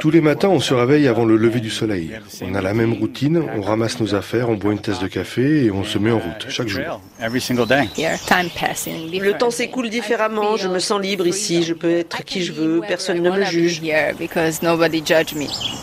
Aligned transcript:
Tous 0.00 0.10
les 0.10 0.20
matins, 0.20 0.48
on 0.48 0.60
se 0.60 0.74
réveille 0.74 1.06
avant 1.06 1.24
le 1.24 1.36
lever 1.36 1.60
du 1.60 1.70
soleil. 1.70 2.10
On 2.42 2.54
a 2.54 2.60
la 2.60 2.74
même 2.74 2.94
routine, 2.94 3.42
on 3.56 3.60
ramasse 3.60 4.00
nos 4.00 4.14
affaires, 4.14 4.50
on 4.50 4.54
boit 4.54 4.72
une 4.72 4.80
tasse 4.80 4.98
de 4.98 5.06
café 5.06 5.64
et 5.64 5.70
on 5.70 5.84
se 5.84 5.98
met 5.98 6.10
en 6.10 6.18
route 6.18 6.46
chaque 6.48 6.68
jour. 6.68 7.00
Le 7.20 9.32
temps 9.32 9.50
s'écoule 9.50 9.90
différemment, 9.90 10.56
je 10.56 10.68
me 10.68 10.78
sens 10.78 11.00
libre 11.00 11.26
ici, 11.26 11.62
je 11.62 11.74
peux 11.74 11.98
être 11.98 12.24
qui 12.24 12.42
je 12.42 12.52
veux, 12.52 12.80
personne 12.86 13.22
ne 13.22 13.30
me 13.30 13.44
juge. 13.44 13.82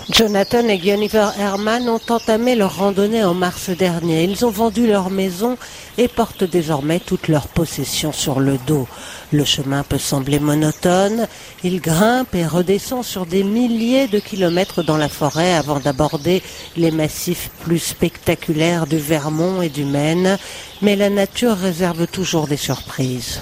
Jonathan 0.10 0.68
et 0.68 0.78
Guinevere 0.78 1.34
Herman 1.40 1.90
ont 1.90 2.00
entamé 2.10 2.56
leur 2.56 2.78
randonnée 2.78 3.24
en 3.24 3.34
mars 3.34 3.70
dernier. 3.70 4.24
Ils 4.24 4.46
ont 4.46 4.50
vendu 4.50 4.88
leur 4.88 5.10
maison 5.10 5.58
et 5.98 6.08
portent 6.08 6.44
désormais 6.44 7.00
toutes 7.00 7.28
leurs 7.28 7.48
possessions 7.48 8.14
sur 8.14 8.40
le 8.40 8.58
dos. 8.68 8.88
Le 9.34 9.44
chemin 9.44 9.84
peut 9.84 9.98
sembler 9.98 10.40
monotone, 10.40 11.28
ils 11.64 11.82
grimpent 11.82 12.36
et 12.36 12.46
redescendent 12.46 12.97
sur 13.04 13.26
des 13.26 13.44
milliers 13.44 14.08
de 14.08 14.20
kilomètres 14.20 14.84
dans 14.84 14.98
la 14.98 15.10
forêt 15.10 15.54
avant 15.54 15.80
d'aborder 15.80 16.42
les 16.76 16.92
massifs 16.92 17.50
plus 17.64 17.80
spectaculaires 17.80 18.88
du 18.88 18.98
Vermont 18.98 19.62
et 19.62 19.70
du 19.70 19.84
Maine, 19.84 20.38
mais 20.82 20.96
la 20.96 21.10
nature 21.10 21.56
réserve 21.58 22.08
toujours 22.08 22.48
des 22.48 22.58
surprises. 22.58 23.42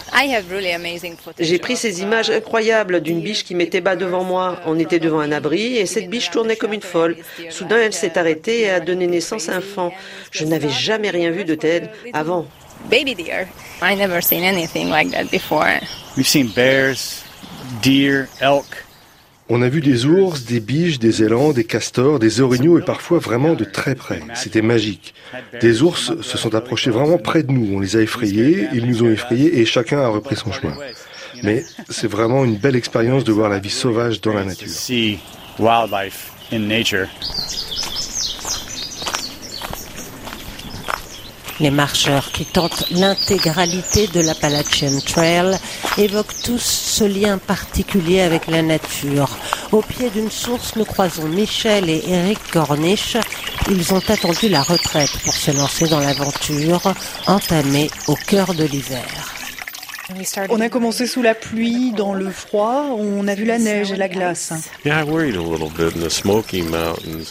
J'ai 1.40 1.60
pris 1.60 1.76
ces 1.76 2.02
images 2.02 2.30
incroyables 2.30 3.02
d'une 3.02 3.22
biche 3.22 3.44
qui 3.44 3.56
mettait 3.56 3.82
bas 3.82 3.96
devant 3.96 4.24
moi. 4.24 4.60
On 4.66 4.80
était 4.80 5.00
devant 5.00 5.20
un 5.20 5.32
abri 5.32 5.78
et 5.78 5.86
cette 5.86 6.10
biche 6.10 6.32
tournait 6.32 6.56
comme 6.56 6.74
une 6.74 6.82
folle. 6.82 7.18
Soudain, 7.50 7.78
elle 7.78 7.94
s'est 7.94 8.18
arrêtée 8.18 8.62
et 8.62 8.70
a 8.70 8.80
donné 8.80 9.08
naissance 9.08 9.50
à 9.50 9.56
un 9.56 9.60
enfant. 9.60 9.92
Je 10.32 10.46
n'avais 10.46 10.70
jamais 10.70 11.10
rien 11.10 11.32
vu 11.32 11.46
de 11.46 11.56
tel 11.56 11.92
avant 12.14 12.46
baby 12.90 13.16
deer. 13.16 13.50
I 13.82 13.96
never 13.96 14.22
seen 14.22 14.44
anything 14.44 14.90
like 14.90 15.12
that 15.12 15.32
before. 15.32 15.80
We've 16.16 16.28
seen 16.28 16.48
bears, 16.54 17.24
deer, 17.82 18.30
elk. 18.40 18.85
On 19.48 19.62
a 19.62 19.70
vu 19.70 19.80
des 19.80 20.06
ours, 20.06 20.44
des 20.46 20.60
biches, 20.60 20.98
des 20.98 21.22
élans, 21.22 21.54
des 21.54 21.66
castors, 21.66 22.18
des 22.18 22.42
orignaux 22.42 22.80
et 22.80 22.82
parfois 22.82 23.20
vraiment 23.20 23.54
de 23.54 23.64
très 23.64 23.94
près. 23.94 24.20
C'était 24.34 24.64
magique. 24.64 25.14
Des 25.62 25.84
ours 25.84 26.20
se 26.22 26.38
sont 26.38 26.56
approchés 26.56 26.90
vraiment 26.90 27.20
près 27.20 27.44
de 27.44 27.52
nous. 27.52 27.76
On 27.76 27.80
les 27.80 27.96
a 27.96 28.02
effrayés, 28.02 28.68
ils 28.74 28.88
nous 28.88 29.04
ont 29.04 29.12
effrayés 29.12 29.60
et 29.60 29.66
chacun 29.66 30.00
a 30.00 30.08
repris 30.08 30.36
son 30.36 30.52
chemin. 30.52 30.76
Mais 31.44 31.64
c'est 31.90 32.08
vraiment 32.08 32.44
une 32.44 32.58
belle 32.58 32.76
expérience 32.76 33.24
de 33.24 33.32
voir 33.32 33.50
la 33.50 33.60
vie 33.60 33.70
sauvage 33.70 34.20
dans 34.22 34.34
la 34.34 34.46
nature. 34.46 34.68
Les 41.62 41.72
marcheurs 41.72 42.32
qui 42.34 42.46
tentent 42.46 42.84
l'intégralité 42.92 44.08
de 44.08 44.20
l'Appalachian 44.20 45.00
Trail 45.00 45.58
évoquent 45.98 46.42
tous 46.44 46.60
ce 46.60 47.06
lien 47.06 47.38
particulier 47.38 48.22
avec 48.22 48.48
la 48.48 48.62
nature. 48.62 49.30
Au 49.72 49.82
pied 49.82 50.10
d'une 50.10 50.32
source, 50.32 50.76
nous 50.76 50.84
croisons 50.84 51.30
Michel 51.30 51.90
et 51.90 52.04
Eric 52.10 52.40
Corniche. 52.52 53.16
Ils 53.72 53.94
ont 53.94 54.04
attendu 54.10 54.50
la 54.50 54.64
retraite 54.64 55.18
pour 55.24 55.34
se 55.34 55.52
lancer 55.52 55.88
dans 55.88 56.00
l'aventure 56.00 56.94
entamée 57.26 57.90
au 58.08 58.16
cœur 58.16 58.54
de 58.54 58.66
l'hiver. 58.66 59.45
On 60.50 60.62
a 60.62 60.70
commencé 60.70 61.08
sous 61.08 61.22
la 61.22 61.34
pluie, 61.34 61.92
dans 61.92 62.14
le 62.14 62.30
froid, 62.30 62.96
on 62.98 63.28
a 63.28 63.34
vu 63.34 63.44
la 63.44 63.58
neige 63.58 63.92
et 63.92 63.96
la 63.96 64.08
glace. 64.08 64.54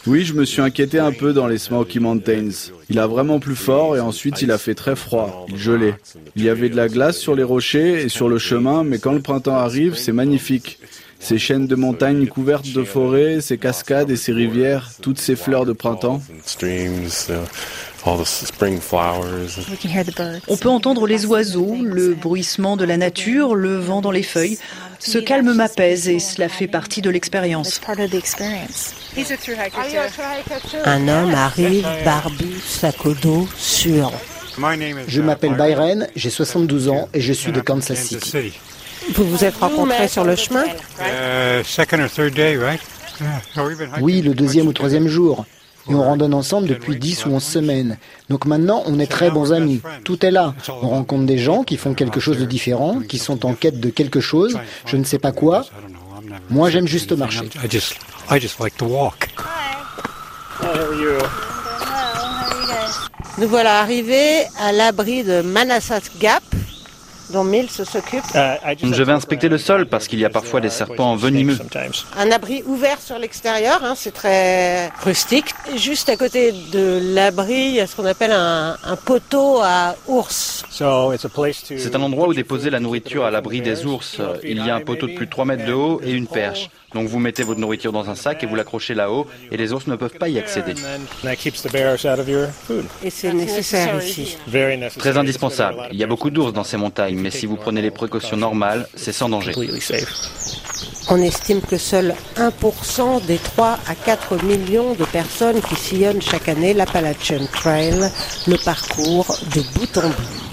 Oui, 0.06 0.24
je 0.24 0.34
me 0.34 0.44
suis 0.44 0.60
inquiété 0.60 0.98
un 0.98 1.12
peu 1.12 1.32
dans 1.32 1.46
les 1.46 1.58
Smoky 1.58 2.00
Mountains. 2.00 2.50
Il 2.90 2.98
a 2.98 3.06
vraiment 3.06 3.38
plu 3.38 3.54
fort 3.54 3.96
et 3.96 4.00
ensuite 4.00 4.42
il 4.42 4.50
a 4.50 4.58
fait 4.58 4.74
très 4.74 4.96
froid, 4.96 5.46
il 5.48 5.56
gelait. 5.56 5.94
Il 6.34 6.42
y 6.42 6.48
avait 6.48 6.68
de 6.68 6.76
la 6.76 6.88
glace 6.88 7.16
sur 7.18 7.36
les 7.36 7.44
rochers 7.44 8.02
et 8.02 8.08
sur 8.08 8.28
le 8.28 8.38
chemin, 8.38 8.82
mais 8.82 8.98
quand 8.98 9.12
le 9.12 9.20
printemps 9.20 9.56
arrive, 9.56 9.96
c'est 9.96 10.12
magnifique. 10.12 10.78
Ces 11.24 11.38
chaînes 11.38 11.66
de 11.66 11.74
montagnes 11.74 12.26
couvertes 12.26 12.70
de 12.74 12.84
forêts, 12.84 13.40
ces 13.40 13.56
cascades 13.56 14.10
et 14.10 14.16
ces 14.16 14.32
rivières, 14.32 14.90
toutes 15.00 15.18
ces 15.18 15.36
fleurs 15.36 15.64
de 15.64 15.72
printemps. 15.72 16.20
On 20.48 20.56
peut 20.58 20.68
entendre 20.68 21.06
les 21.06 21.24
oiseaux, 21.24 21.76
le 21.82 22.12
bruissement 22.12 22.76
de 22.76 22.84
la 22.84 22.98
nature, 22.98 23.54
le 23.54 23.76
vent 23.76 24.02
dans 24.02 24.10
les 24.10 24.22
feuilles. 24.22 24.58
Ce 24.98 25.16
calme 25.16 25.54
m'apaise 25.54 26.10
et 26.10 26.18
cela 26.18 26.50
fait 26.50 26.66
partie 26.68 27.00
de 27.00 27.08
l'expérience. 27.08 27.80
Un 30.84 31.08
homme 31.08 31.34
arrive, 31.34 31.88
barbu, 32.04 32.52
sac 32.66 33.06
au 33.06 33.14
dos, 33.14 33.48
sûr. 33.56 34.12
Je 35.08 35.22
m'appelle 35.22 35.54
Byron, 35.54 36.06
j'ai 36.14 36.28
72 36.28 36.90
ans 36.90 37.08
et 37.14 37.22
je 37.22 37.32
suis 37.32 37.50
de 37.50 37.60
Kansas 37.60 37.98
City. 37.98 38.52
Vous 39.12 39.24
vous 39.24 39.44
êtes 39.44 39.56
rencontrés 39.56 40.08
sur 40.08 40.24
le 40.24 40.36
chemin 40.36 40.64
Oui, 44.00 44.22
le 44.22 44.34
deuxième 44.34 44.66
ou 44.66 44.72
troisième 44.72 45.08
jour. 45.08 45.44
Et 45.88 45.94
on 45.94 46.02
randonne 46.02 46.32
ensemble 46.32 46.66
depuis 46.66 46.96
10 46.96 47.26
ou 47.26 47.30
11 47.32 47.42
semaines. 47.42 47.98
Donc 48.30 48.46
maintenant, 48.46 48.82
on 48.86 48.98
est 48.98 49.06
très 49.06 49.30
bons 49.30 49.52
amis. 49.52 49.82
Tout 50.02 50.24
est 50.24 50.30
là. 50.30 50.54
On 50.68 50.88
rencontre 50.88 51.26
des 51.26 51.38
gens 51.38 51.62
qui 51.62 51.76
font 51.76 51.92
quelque 51.92 52.20
chose 52.20 52.38
de 52.38 52.46
différent, 52.46 53.00
qui 53.06 53.18
sont 53.18 53.44
en 53.44 53.52
quête 53.52 53.80
de 53.80 53.90
quelque 53.90 54.20
chose, 54.20 54.58
je 54.86 54.96
ne 54.96 55.04
sais 55.04 55.18
pas 55.18 55.32
quoi. 55.32 55.66
Moi, 56.48 56.70
j'aime 56.70 56.88
juste 56.88 57.12
marcher. 57.12 57.50
Nous 63.36 63.48
voilà 63.48 63.80
arrivés 63.80 64.44
à 64.60 64.72
l'abri 64.72 65.24
de 65.24 65.42
Manassas 65.42 66.02
Gap, 66.20 66.42
Je 67.32 69.02
vais 69.02 69.12
inspecter 69.12 69.48
le 69.48 69.58
sol 69.58 69.86
parce 69.86 70.08
qu'il 70.08 70.18
y 70.18 70.24
a 70.24 70.30
parfois 70.30 70.60
des 70.60 70.70
serpents 70.70 71.16
venimeux. 71.16 71.58
Un 72.18 72.30
abri 72.30 72.62
ouvert 72.66 73.00
sur 73.00 73.18
l'extérieur, 73.18 73.82
hein, 73.82 73.94
c'est 73.96 74.12
très 74.12 74.88
rustique. 75.02 75.54
Juste 75.76 76.08
à 76.08 76.16
côté 76.16 76.52
de 76.52 77.00
l'abri, 77.14 77.54
il 77.54 77.74
y 77.74 77.80
a 77.80 77.86
ce 77.86 77.96
qu'on 77.96 78.04
appelle 78.04 78.32
un, 78.32 78.76
un, 78.84 78.96
poteau 78.96 79.60
à 79.62 79.96
ours. 80.06 80.64
C'est 80.70 81.96
un 81.96 82.02
endroit 82.02 82.28
où 82.28 82.34
déposer 82.34 82.70
la 82.70 82.80
nourriture 82.80 83.24
à 83.24 83.30
l'abri 83.30 83.60
des 83.60 83.86
ours. 83.86 84.20
Il 84.42 84.64
y 84.64 84.70
a 84.70 84.74
un 84.74 84.80
poteau 84.80 85.06
de 85.06 85.14
plus 85.14 85.26
de 85.26 85.30
3 85.30 85.44
mètres 85.44 85.66
de 85.66 85.72
haut 85.72 86.00
et 86.04 86.12
une 86.12 86.26
perche. 86.26 86.70
Donc 86.94 87.08
vous 87.08 87.18
mettez 87.18 87.42
votre 87.42 87.60
nourriture 87.60 87.92
dans 87.92 88.08
un 88.08 88.14
sac 88.14 88.42
et 88.42 88.46
vous 88.46 88.54
l'accrochez 88.54 88.94
là-haut 88.94 89.26
et 89.50 89.56
les 89.56 89.72
ours 89.72 89.86
ne 89.86 89.96
peuvent 89.96 90.16
pas 90.18 90.28
y 90.28 90.38
accéder. 90.38 90.74
Et 93.02 93.10
c'est 93.10 93.32
nécessaire 93.32 94.02
ici. 94.02 94.36
Très 94.98 95.16
indispensable. 95.16 95.88
Il 95.90 95.98
y 95.98 96.04
a 96.04 96.06
beaucoup 96.06 96.30
d'ours 96.30 96.52
dans 96.52 96.64
ces 96.64 96.76
montagnes, 96.76 97.18
mais 97.18 97.30
si 97.30 97.46
vous 97.46 97.56
prenez 97.56 97.82
les 97.82 97.90
précautions 97.90 98.36
normales, 98.36 98.88
c'est 98.94 99.12
sans 99.12 99.28
danger. 99.28 99.52
On 101.10 101.20
estime 101.20 101.60
que 101.60 101.76
seul 101.76 102.14
1% 102.36 103.26
des 103.26 103.36
3 103.36 103.78
à 103.86 103.94
4 103.94 104.42
millions 104.42 104.94
de 104.94 105.04
personnes 105.04 105.60
qui 105.60 105.74
sillonnent 105.74 106.22
chaque 106.22 106.48
année 106.48 106.72
l'Appalachian 106.72 107.44
Trail 107.52 108.10
le 108.46 108.56
parcours 108.64 109.26
de 109.54 109.60
bout 109.74 109.98
en 109.98 110.08
bout. 110.08 110.44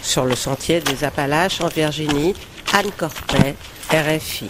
Sur 0.00 0.24
le 0.24 0.36
sentier 0.36 0.80
des 0.80 1.02
Appalaches 1.02 1.60
en 1.60 1.68
Virginie, 1.68 2.34
Anne 2.72 2.90
Corpet, 2.96 3.56
RFI. 3.90 4.48